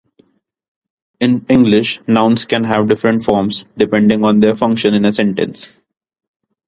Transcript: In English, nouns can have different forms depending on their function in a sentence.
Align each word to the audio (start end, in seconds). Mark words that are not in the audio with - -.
In 1.19 1.45
English, 1.47 1.99
nouns 2.07 2.45
can 2.45 2.63
have 2.63 2.87
different 2.87 3.21
forms 3.23 3.67
depending 3.77 4.23
on 4.23 4.39
their 4.39 4.55
function 4.55 4.95
in 4.95 5.05
a 5.05 5.13
sentence. 5.13 5.77